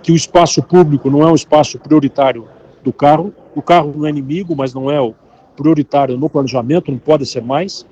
que 0.02 0.12
o 0.12 0.16
espaço 0.16 0.62
público 0.62 1.10
não 1.10 1.22
é 1.22 1.30
um 1.30 1.34
espaço 1.34 1.78
prioritário 1.78 2.46
do 2.82 2.92
carro. 2.92 3.32
O 3.54 3.62
carro 3.62 3.92
não 3.96 4.06
é 4.06 4.10
inimigo, 4.10 4.54
mas 4.56 4.72
não 4.72 4.90
é 4.90 5.00
o 5.00 5.14
prioritário 5.60 6.16
no 6.16 6.30
planejamento, 6.30 6.90
não 6.90 6.98
pode 6.98 7.26
ser 7.26 7.42
mais. 7.42 7.84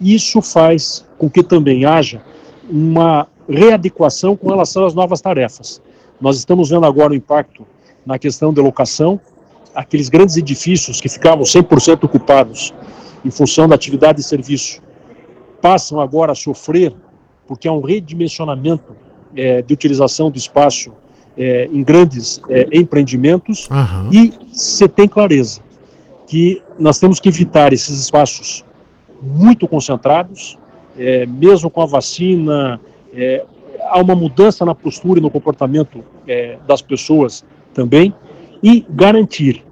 Isso 0.00 0.42
faz 0.42 1.06
com 1.16 1.30
que 1.30 1.44
também 1.44 1.84
haja 1.84 2.20
uma 2.68 3.28
readequação 3.48 4.36
com 4.36 4.48
relação 4.48 4.84
às 4.84 4.94
novas 4.94 5.20
tarefas. 5.20 5.80
Nós 6.20 6.36
estamos 6.36 6.70
vendo 6.70 6.84
agora 6.84 7.12
o 7.12 7.14
impacto 7.14 7.64
na 8.04 8.18
questão 8.18 8.52
da 8.52 8.60
locação, 8.60 9.20
aqueles 9.72 10.08
grandes 10.08 10.36
edifícios 10.36 11.00
que 11.00 11.08
ficavam 11.08 11.44
100% 11.44 12.02
ocupados 12.02 12.74
em 13.24 13.30
função 13.30 13.68
da 13.68 13.76
atividade 13.76 14.18
de 14.18 14.24
serviço, 14.24 14.82
passam 15.62 16.00
agora 16.00 16.32
a 16.32 16.34
sofrer 16.34 16.92
porque 17.46 17.68
há 17.68 17.72
um 17.72 17.80
redimensionamento 17.80 18.92
eh, 19.36 19.62
de 19.62 19.72
utilização 19.72 20.30
do 20.30 20.38
espaço 20.38 20.92
eh, 21.38 21.68
em 21.72 21.82
grandes 21.82 22.40
eh, 22.48 22.68
empreendimentos 22.72 23.68
Aham. 23.70 24.08
e 24.12 24.32
você 24.52 24.88
tem 24.88 25.06
clareza 25.06 25.60
que 26.26 26.62
nós 26.78 26.98
temos 26.98 27.20
que 27.20 27.28
evitar 27.28 27.72
esses 27.72 28.00
espaços 28.00 28.64
muito 29.20 29.66
concentrados, 29.68 30.58
é, 30.98 31.26
mesmo 31.26 31.70
com 31.70 31.82
a 31.82 31.86
vacina, 31.86 32.80
é, 33.12 33.44
há 33.82 34.00
uma 34.00 34.14
mudança 34.14 34.64
na 34.64 34.74
postura 34.74 35.18
e 35.18 35.22
no 35.22 35.30
comportamento 35.30 36.04
é, 36.26 36.58
das 36.66 36.82
pessoas 36.82 37.44
também, 37.72 38.14
e 38.62 38.84
garantir 38.88 39.64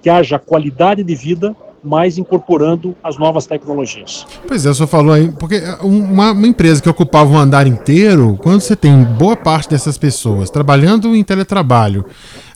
que 0.00 0.10
haja 0.10 0.38
qualidade 0.38 1.04
de 1.04 1.14
vida, 1.14 1.54
mas 1.82 2.16
incorporando 2.16 2.94
as 3.02 3.18
novas 3.18 3.46
tecnologias. 3.46 4.26
Pois 4.46 4.64
é, 4.64 4.70
o 4.70 4.74
senhor 4.74 4.86
falou 4.86 5.12
aí, 5.12 5.32
porque 5.32 5.56
é, 5.56 5.76
uma, 5.82 6.32
uma 6.32 6.46
empresa 6.46 6.80
que 6.80 6.88
ocupava 6.88 7.32
um 7.32 7.38
andar 7.38 7.66
inteiro, 7.66 8.38
quando 8.40 8.60
você 8.60 8.76
tem 8.76 9.02
boa 9.02 9.36
parte 9.36 9.70
dessas 9.70 9.98
pessoas 9.98 10.48
trabalhando 10.48 11.14
em 11.14 11.24
teletrabalho, 11.24 12.04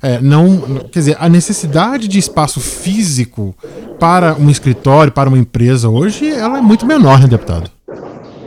é, 0.03 0.21
não, 0.21 0.59
quer 0.91 0.99
dizer, 1.01 1.17
a 1.19 1.29
necessidade 1.29 2.07
de 2.07 2.19
espaço 2.19 2.61
físico 2.61 3.55
para 3.99 4.35
um 4.35 4.49
escritório, 4.49 5.13
para 5.13 5.29
uma 5.29 5.39
empresa 5.39 5.89
hoje, 5.89 6.31
ela 6.31 6.59
é 6.59 6.63
muito 6.63 6.87
menor, 6.87 7.21
né, 7.21 7.27
deputado? 7.27 7.71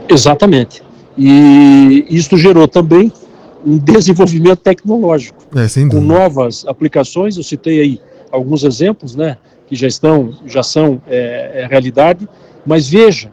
Exatamente. 0.08 0.82
E 1.18 2.06
isso 2.08 2.36
gerou 2.36 2.66
também 2.66 3.12
um 3.64 3.76
desenvolvimento 3.76 4.58
tecnológico. 4.58 5.44
É, 5.54 5.88
com 5.88 6.00
novas 6.00 6.64
aplicações. 6.66 7.36
Eu 7.36 7.42
citei 7.42 7.80
aí 7.80 8.00
alguns 8.32 8.64
exemplos, 8.64 9.14
né, 9.14 9.36
que 9.70 9.76
já 9.76 9.86
estão, 9.86 10.34
já 10.46 10.64
são 10.64 11.00
é, 11.06 11.62
é, 11.62 11.66
realidade. 11.66 12.28
Mas 12.66 12.88
veja, 12.88 13.30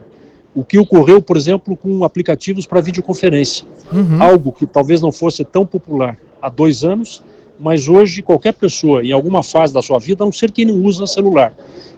o 0.54 0.64
que 0.64 0.78
ocorreu, 0.78 1.20
por 1.20 1.36
exemplo, 1.36 1.76
com 1.76 2.04
aplicativos 2.04 2.64
para 2.64 2.80
videoconferência. 2.80 3.66
Uhum. 3.92 4.22
Algo 4.22 4.52
que 4.52 4.64
talvez 4.64 5.02
não 5.02 5.10
fosse 5.10 5.44
tão 5.44 5.66
popular 5.66 6.16
há 6.40 6.48
dois 6.48 6.84
anos, 6.84 7.24
mas 7.58 7.88
hoje 7.88 8.22
qualquer 8.22 8.54
pessoa, 8.54 9.04
em 9.04 9.10
alguma 9.10 9.42
fase 9.42 9.74
da 9.74 9.82
sua 9.82 9.98
vida, 9.98 10.22
a 10.22 10.26
não 10.26 10.32
ser 10.32 10.52
quem 10.52 10.64
não 10.64 10.76
usa 10.84 11.08
celular. 11.08 11.52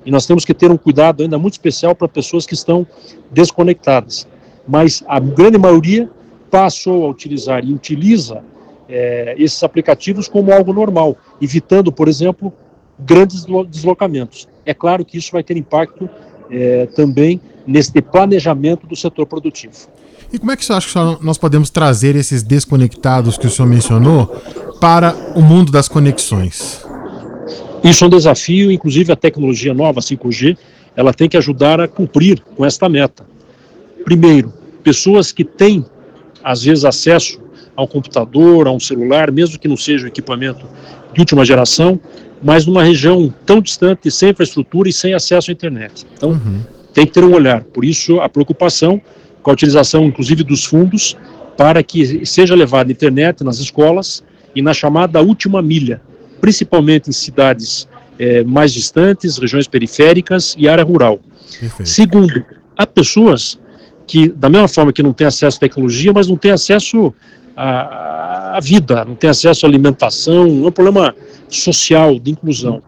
E 0.07 0.11
nós 0.11 0.25
temos 0.25 0.47
que 0.47 0.55
ter 0.55 0.71
um 0.71 0.79
cuidado 0.79 1.23
ainda 1.23 1.37
muito 1.37 1.53
especial 1.53 1.95
para 1.95 2.09
pessoas 2.09 2.47
que 2.47 2.55
estão 2.55 2.87
desconectadas. 3.31 4.27
Mas 4.67 5.05
a 5.07 5.21
grande 5.21 5.59
maioria 5.59 6.09
passou 6.51 7.05
a 7.05 7.11
utilizar 7.11 7.63
e 7.63 7.75
utiliza 7.75 8.43
é, 8.89 9.35
esses 9.37 9.63
aplicativos 9.63 10.29
como 10.29 10.51
algo 10.51 10.73
normal, 10.73 11.15
evitando, 11.43 11.93
por 11.93 12.09
exemplo, 12.09 12.51
grandes 13.05 13.47
deslocamentos. 13.69 14.49
É 14.65 14.75
claro 14.75 15.05
que 15.05 15.19
isso 15.19 15.33
vai 15.33 15.43
ter 15.43 15.57
impacto 15.57 16.09
é, 16.51 16.87
também 16.87 17.41
nesse 17.67 18.01
planejamento 18.01 18.87
do 18.87 18.97
setor 18.97 19.27
produtivo. 19.27 19.75
E 20.33 20.39
como 20.39 20.53
é 20.53 20.57
que 20.57 20.65
você 20.65 20.73
acha 20.73 21.17
que 21.17 21.25
nós 21.25 21.39
podemos 21.39 21.71
trazer 21.71 22.15
esses 22.15 22.43
desconectados 22.43 23.37
que 23.37 23.47
o 23.47 23.51
senhor 23.51 23.69
mencionou 23.69 24.27
para 24.81 25.15
o 25.35 25.43
mundo 25.43 25.73
das 25.73 25.89
conexões? 25.89 26.85
Isso 27.83 28.05
é 28.05 28.07
um 28.07 28.11
desafio, 28.11 28.71
inclusive 28.71 29.13
a 29.13 29.17
tecnologia 29.17 29.75
nova, 29.75 30.01
5G, 30.01 30.57
ela 30.95 31.15
tem 31.15 31.29
que 31.29 31.37
ajudar 31.37 31.81
a 31.81 31.89
cumprir 31.89 32.43
com 32.57 32.65
esta 32.65 32.89
meta. 32.89 33.25
Primeiro, 34.05 34.53
pessoas 34.83 35.33
que 35.33 35.45
têm, 35.45 35.85
às 36.45 36.63
vezes, 36.63 36.85
acesso 36.85 37.41
ao 37.75 37.89
computador, 37.89 38.67
a 38.69 38.71
um 38.71 38.81
celular, 38.81 39.31
mesmo 39.31 39.59
que 39.59 39.67
não 39.67 39.77
seja 39.77 40.05
um 40.05 40.09
equipamento 40.09 40.67
de 41.13 41.21
última 41.21 41.45
geração, 41.45 41.99
mas 42.43 42.67
numa 42.67 42.83
região 42.83 43.33
tão 43.45 43.61
distante, 43.61 44.11
sem 44.11 44.31
infraestrutura 44.31 44.89
e 44.89 44.93
sem 44.93 45.15
acesso 45.15 45.51
à 45.51 45.53
internet. 45.53 46.07
Então, 46.17 46.31
uhum. 46.31 46.61
tem 46.95 47.07
que 47.07 47.13
ter 47.13 47.25
um 47.25 47.35
olhar. 47.35 47.63
Por 47.63 47.85
isso, 47.85 48.21
a 48.21 48.29
preocupação 48.29 49.01
com 49.43 49.51
a 49.51 49.55
utilização, 49.55 50.05
inclusive, 50.05 50.43
dos 50.43 50.65
fundos 50.65 51.17
para 51.57 51.83
que 51.83 52.25
seja 52.25 52.55
levada 52.55 52.91
a 52.91 52.93
internet 52.93 53.45
nas 53.45 53.59
escolas 53.59 54.25
e 54.55 54.63
na 54.63 54.73
chamada 54.73 55.21
última 55.21 55.61
milha, 55.61 56.01
principalmente 56.41 57.11
em 57.11 57.13
cidades 57.13 57.89
é, 58.19 58.43
mais 58.45 58.73
distantes, 58.73 59.39
regiões 59.39 59.67
periféricas 59.67 60.55
e 60.59 60.69
área 60.69 60.85
rural. 60.85 61.21
Perfeito. 61.59 61.89
Segundo, 61.89 62.45
há 62.77 62.87
pessoas 62.87 63.59
que, 64.07 64.29
da 64.29 64.49
mesma 64.49 64.69
forma 64.69 64.93
que 64.93 65.03
não 65.03 65.13
têm 65.13 65.27
acesso 65.27 65.59
à 65.59 65.61
tecnologia, 65.61 66.13
mas 66.13 66.27
não 66.27 66.37
têm 66.37 66.51
acesso 66.51 67.15
à, 67.57 68.57
à 68.57 68.61
vida, 68.61 69.05
não 69.05 69.15
têm 69.15 69.31
acesso 69.31 69.65
à 69.65 69.69
alimentação, 69.69 70.47
é 70.65 70.69
um 70.69 70.73
problema 70.73 71.15
social 71.51 72.19
de 72.19 72.31
inclusão. 72.31 72.83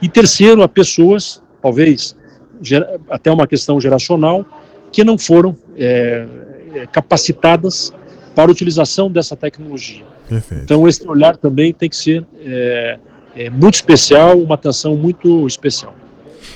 E 0.00 0.08
terceiro, 0.08 0.62
há 0.62 0.68
pessoas, 0.68 1.42
talvez 1.62 2.16
até 3.10 3.30
uma 3.30 3.46
questão 3.46 3.80
geracional, 3.80 4.44
que 4.92 5.04
não 5.04 5.18
foram 5.18 5.56
é, 5.76 6.26
capacitadas 6.92 7.92
para 8.34 8.50
a 8.50 8.52
utilização 8.52 9.10
dessa 9.10 9.36
tecnologia. 9.36 10.04
Perfeito. 10.28 10.64
Então, 10.64 10.86
esse 10.88 11.06
olhar 11.06 11.36
também 11.36 11.72
tem 11.72 11.88
que 11.88 11.96
ser 11.96 12.26
é, 12.40 12.98
é, 13.34 13.50
muito 13.50 13.74
especial, 13.74 14.38
uma 14.38 14.54
atenção 14.54 14.96
muito 14.96 15.46
especial. 15.46 15.94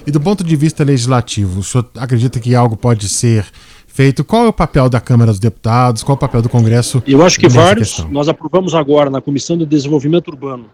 E 0.06 0.10
do 0.10 0.20
ponto 0.20 0.42
de 0.42 0.56
vista 0.56 0.82
legislativo, 0.82 1.60
o 1.60 1.62
senhor 1.62 1.88
acredita 1.96 2.40
que 2.40 2.54
algo 2.54 2.76
pode 2.76 3.08
ser 3.08 3.44
feito? 3.86 4.24
Qual 4.24 4.46
é 4.46 4.48
o 4.48 4.52
papel 4.52 4.88
da 4.88 5.00
Câmara 5.00 5.30
dos 5.30 5.40
Deputados? 5.40 6.02
Qual 6.02 6.14
é 6.14 6.16
o 6.16 6.20
papel 6.20 6.42
do 6.42 6.48
Congresso? 6.48 7.02
Eu 7.06 7.22
acho 7.22 7.38
que 7.38 7.48
vários. 7.48 7.94
Questão? 7.94 8.10
Nós 8.10 8.28
aprovamos 8.28 8.74
agora 8.74 9.10
na 9.10 9.20
Comissão 9.20 9.58
de 9.58 9.66
Desenvolvimento 9.66 10.28
Urbano 10.28 10.66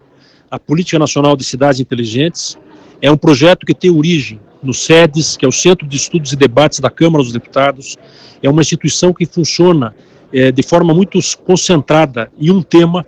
a 0.49 0.59
Política 0.59 0.97
Nacional 0.97 1.35
de 1.35 1.43
Cidades 1.43 1.79
Inteligentes. 1.79 2.57
É 3.01 3.11
um 3.11 3.17
projeto 3.17 3.65
que 3.65 3.73
tem 3.73 3.91
origem 3.91 4.39
no 4.63 4.73
SEDES, 4.73 5.37
que 5.37 5.45
é 5.45 5.47
o 5.47 5.51
Centro 5.51 5.87
de 5.87 5.97
Estudos 5.97 6.31
e 6.33 6.35
Debates 6.35 6.79
da 6.79 6.89
Câmara 6.89 7.23
dos 7.23 7.33
Deputados. 7.33 7.97
É 8.41 8.49
uma 8.49 8.61
instituição 8.61 9.13
que 9.13 9.25
funciona 9.25 9.93
é, 10.33 10.51
de 10.51 10.63
forma 10.63 10.93
muito 10.93 11.19
concentrada 11.45 12.31
em 12.39 12.51
um 12.51 12.61
tema, 12.61 13.05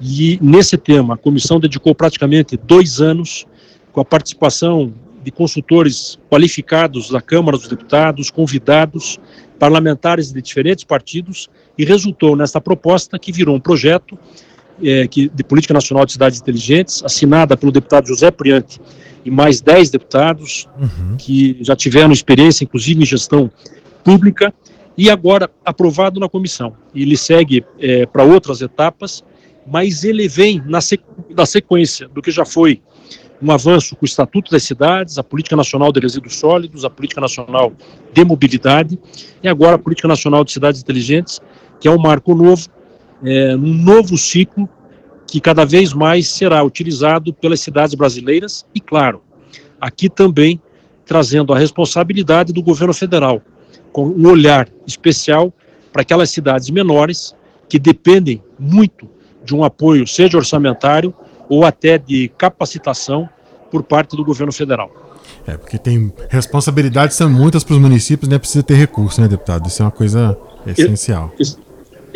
e 0.00 0.38
nesse 0.42 0.76
tema 0.76 1.14
a 1.14 1.16
comissão 1.16 1.58
dedicou 1.58 1.94
praticamente 1.94 2.56
dois 2.56 3.00
anos 3.00 3.46
com 3.92 4.00
a 4.00 4.04
participação 4.04 4.92
de 5.24 5.30
consultores 5.30 6.18
qualificados 6.30 7.10
da 7.10 7.20
Câmara 7.20 7.56
dos 7.56 7.66
Deputados, 7.66 8.30
convidados, 8.30 9.18
parlamentares 9.58 10.32
de 10.32 10.40
diferentes 10.40 10.84
partidos, 10.84 11.48
e 11.78 11.84
resultou 11.84 12.36
nessa 12.36 12.60
proposta 12.60 13.18
que 13.18 13.32
virou 13.32 13.56
um 13.56 13.60
projeto 13.60 14.18
é, 14.82 15.06
que, 15.06 15.28
de 15.28 15.44
Política 15.44 15.74
Nacional 15.74 16.04
de 16.04 16.12
Cidades 16.12 16.40
Inteligentes, 16.40 17.02
assinada 17.04 17.56
pelo 17.56 17.72
deputado 17.72 18.06
José 18.08 18.30
Priante 18.30 18.80
e 19.24 19.30
mais 19.30 19.60
dez 19.60 19.90
deputados 19.90 20.68
uhum. 20.78 21.16
que 21.16 21.58
já 21.60 21.74
tiveram 21.74 22.12
experiência, 22.12 22.64
inclusive 22.64 23.02
em 23.02 23.06
gestão 23.06 23.50
pública, 24.04 24.54
e 24.96 25.10
agora 25.10 25.50
aprovado 25.64 26.18
na 26.20 26.28
comissão. 26.28 26.74
Ele 26.94 27.16
segue 27.16 27.64
é, 27.78 28.06
para 28.06 28.24
outras 28.24 28.60
etapas, 28.60 29.24
mas 29.66 30.04
ele 30.04 30.28
vem 30.28 30.62
na, 30.64 30.78
na 31.36 31.44
sequência 31.44 32.08
do 32.08 32.22
que 32.22 32.30
já 32.30 32.44
foi 32.44 32.80
um 33.42 33.50
avanço 33.50 33.94
com 33.96 34.04
o 34.04 34.06
Estatuto 34.06 34.50
das 34.50 34.62
Cidades, 34.62 35.18
a 35.18 35.22
Política 35.22 35.56
Nacional 35.56 35.92
de 35.92 36.00
Resíduos 36.00 36.36
Sólidos, 36.36 36.84
a 36.84 36.90
Política 36.90 37.20
Nacional 37.20 37.72
de 38.12 38.24
Mobilidade 38.24 38.98
e 39.42 39.48
agora 39.48 39.74
a 39.76 39.78
Política 39.78 40.08
Nacional 40.08 40.44
de 40.44 40.52
Cidades 40.52 40.80
Inteligentes, 40.80 41.40
que 41.80 41.88
é 41.88 41.90
um 41.90 41.98
marco 41.98 42.34
novo, 42.34 42.68
é, 43.24 43.54
um 43.56 43.74
novo 43.74 44.16
ciclo 44.16 44.68
que 45.26 45.40
cada 45.40 45.64
vez 45.64 45.92
mais 45.92 46.28
será 46.28 46.62
utilizado 46.62 47.32
pelas 47.32 47.60
cidades 47.60 47.94
brasileiras 47.94 48.64
e, 48.74 48.80
claro, 48.80 49.22
aqui 49.80 50.08
também 50.08 50.60
trazendo 51.04 51.52
a 51.52 51.58
responsabilidade 51.58 52.52
do 52.52 52.62
governo 52.62 52.94
federal, 52.94 53.40
com 53.92 54.06
um 54.06 54.28
olhar 54.28 54.68
especial 54.86 55.52
para 55.92 56.02
aquelas 56.02 56.30
cidades 56.30 56.68
menores 56.70 57.34
que 57.68 57.78
dependem 57.78 58.42
muito 58.58 59.08
de 59.44 59.54
um 59.54 59.64
apoio, 59.64 60.06
seja 60.06 60.36
orçamentário 60.36 61.14
ou 61.48 61.64
até 61.64 61.96
de 61.96 62.28
capacitação 62.36 63.28
por 63.70 63.82
parte 63.82 64.16
do 64.16 64.24
governo 64.24 64.52
federal. 64.52 64.90
É, 65.46 65.56
porque 65.56 65.78
tem 65.78 66.12
responsabilidades 66.28 67.16
são 67.16 67.30
muitas 67.30 67.62
para 67.62 67.74
os 67.74 67.80
municípios, 67.80 68.28
né? 68.28 68.38
Precisa 68.38 68.64
ter 68.64 68.74
recurso, 68.74 69.20
né, 69.20 69.28
deputado? 69.28 69.66
Isso 69.68 69.82
é 69.82 69.84
uma 69.84 69.92
coisa 69.92 70.36
essencial. 70.66 71.32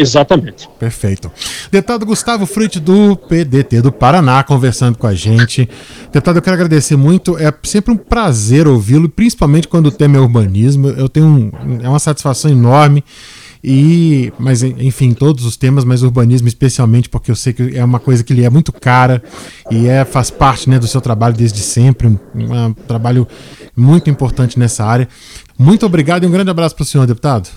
Exatamente. 0.01 0.67
Perfeito. 0.79 1.31
Deputado 1.71 2.07
Gustavo 2.07 2.47
Fruit 2.47 2.81
do 2.81 3.15
PDT 3.17 3.83
do 3.83 3.93
Paraná 3.93 4.43
conversando 4.43 4.97
com 4.97 5.07
a 5.07 5.15
gente. 5.15 5.69
Deputado, 6.11 6.37
eu 6.37 6.43
quero 6.43 6.55
agradecer 6.55 6.97
muito. 6.97 7.37
É 7.37 7.53
sempre 7.63 7.93
um 7.93 7.97
prazer 7.99 8.67
ouvi-lo, 8.67 9.11
principalmente 9.11 9.69
quando 9.69 9.87
o 9.87 9.91
tema 9.91 10.17
é 10.17 10.21
urbanismo. 10.21 10.89
Eu 10.89 11.07
tenho 11.07 11.27
um, 11.27 11.51
é 11.83 11.89
uma 11.89 11.99
satisfação 11.99 12.51
enorme. 12.51 13.05
E, 13.63 14.33
mas 14.39 14.63
enfim, 14.63 15.13
todos 15.13 15.45
os 15.45 15.55
temas, 15.55 15.85
mas 15.85 16.03
urbanismo 16.03 16.49
especialmente, 16.49 17.11
porque 17.11 17.31
eu 17.31 17.37
sei 17.37 17.53
que 17.53 17.77
é 17.77 17.85
uma 17.85 18.01
coisa 18.01 18.25
que 18.25 18.33
lhe 18.33 18.43
é 18.43 18.49
muito 18.49 18.73
cara 18.73 19.23
e 19.71 19.87
é, 19.87 20.03
faz 20.07 20.31
parte 20.31 20.71
né, 20.71 20.79
do 20.79 20.87
seu 20.87 21.03
trabalho 21.03 21.35
desde 21.35 21.61
sempre, 21.61 22.09
um, 22.09 22.19
um 22.35 22.73
trabalho 22.73 23.29
muito 23.77 24.09
importante 24.09 24.59
nessa 24.59 24.83
área. 24.83 25.07
Muito 25.59 25.85
obrigado 25.85 26.25
e 26.25 26.27
um 26.27 26.31
grande 26.31 26.51
abraço 26.51 26.75
para 26.75 26.85
o 26.85 26.87
senhor, 26.87 27.07
deputado. 27.07 27.51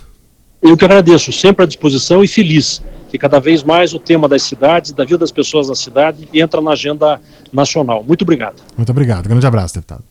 Eu 0.63 0.77
que 0.77 0.85
agradeço, 0.85 1.31
sempre 1.33 1.63
à 1.63 1.67
disposição 1.67 2.23
e 2.23 2.27
feliz 2.27 2.81
que 3.09 3.17
cada 3.17 3.39
vez 3.39 3.63
mais 3.63 3.93
o 3.93 3.99
tema 3.99 4.27
das 4.27 4.41
cidades, 4.41 4.91
da 4.91 5.03
vida 5.03 5.19
das 5.19 5.31
pessoas 5.31 5.67
na 5.67 5.75
cidade, 5.75 6.27
entra 6.33 6.61
na 6.61 6.71
agenda 6.71 7.21
nacional. 7.51 8.03
Muito 8.03 8.23
obrigado. 8.23 8.55
Muito 8.75 8.89
obrigado. 8.89 9.27
Grande 9.27 9.45
abraço, 9.45 9.75
deputado. 9.75 10.03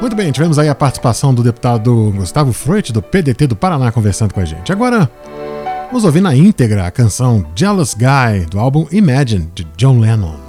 Muito 0.00 0.14
bem, 0.14 0.30
tivemos 0.30 0.58
aí 0.58 0.68
a 0.68 0.74
participação 0.74 1.34
do 1.34 1.42
deputado 1.42 2.12
Gustavo 2.16 2.52
Freut, 2.52 2.92
do 2.92 3.02
PDT 3.02 3.48
do 3.48 3.56
Paraná, 3.56 3.90
conversando 3.90 4.32
com 4.32 4.40
a 4.40 4.44
gente. 4.44 4.70
Agora, 4.70 5.10
vamos 5.88 6.04
ouvir 6.04 6.20
na 6.20 6.34
íntegra 6.34 6.86
a 6.86 6.90
canção 6.90 7.44
Jealous 7.56 7.94
Guy, 7.94 8.46
do 8.50 8.60
álbum 8.60 8.86
Imagine, 8.92 9.50
de 9.54 9.66
John 9.76 9.98
Lennon. 9.98 10.45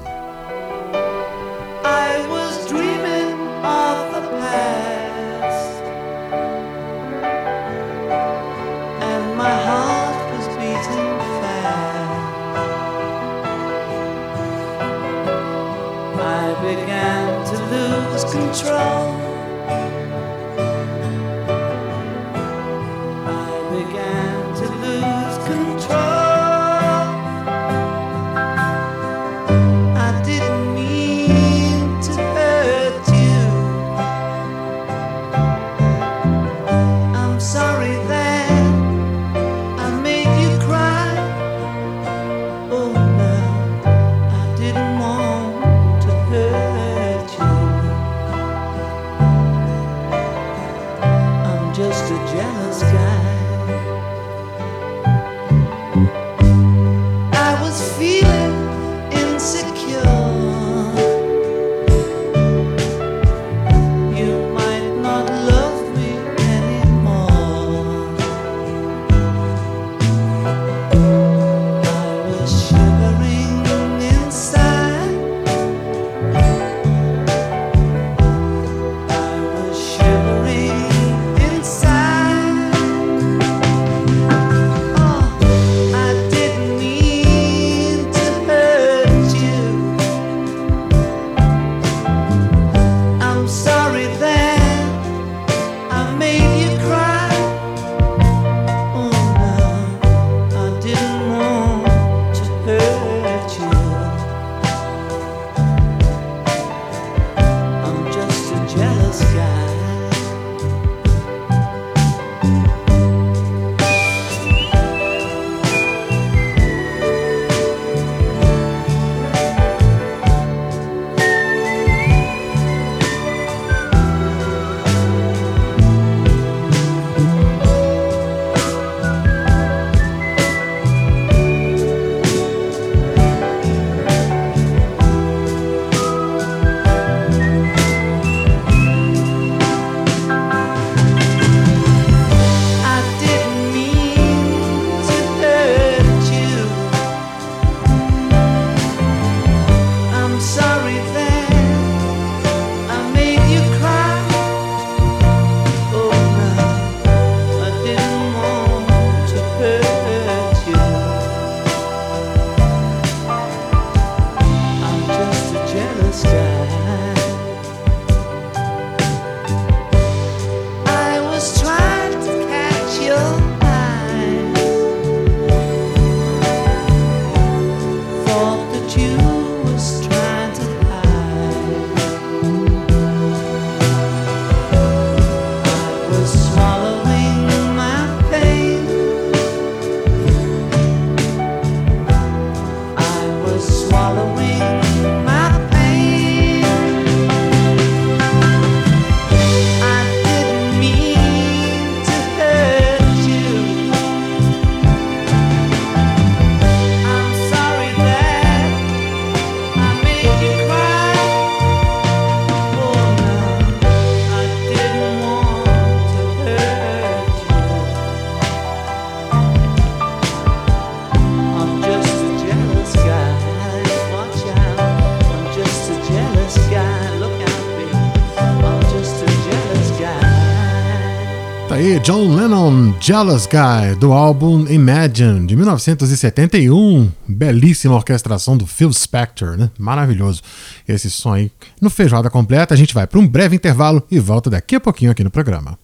Lennon, 232.67 232.93
Jealous 232.99 233.47
Guy, 233.47 233.95
do 233.97 234.11
álbum 234.11 234.65
Imagine, 234.67 235.45
de 235.45 235.55
1971. 235.55 237.09
Belíssima 237.27 237.95
orquestração 237.95 238.57
do 238.57 238.67
Phil 238.67 238.91
Spector, 238.91 239.57
né? 239.57 239.69
Maravilhoso 239.79 240.41
esse 240.87 241.09
som 241.09 241.33
aí. 241.33 241.51
No 241.81 241.89
Feijoada 241.89 242.29
Completa, 242.29 242.73
a 242.73 242.77
gente 242.77 242.93
vai 242.93 243.07
para 243.07 243.19
um 243.19 243.27
breve 243.27 243.55
intervalo 243.55 244.03
e 244.11 244.19
volta 244.19 244.49
daqui 244.49 244.75
a 244.75 244.79
pouquinho 244.79 245.11
aqui 245.11 245.23
no 245.23 245.31
programa. 245.31 245.77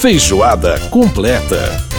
Feijoada 0.00 0.78
Completa. 0.90 1.89